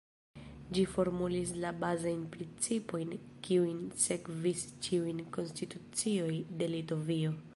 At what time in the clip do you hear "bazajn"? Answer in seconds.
1.83-2.23